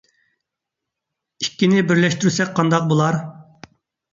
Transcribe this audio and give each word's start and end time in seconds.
ئىككىنى 1.45 1.83
بىرلەشتۈرسەك 1.91 2.57
قانداق 2.61 2.89
بولار؟ 2.95 3.21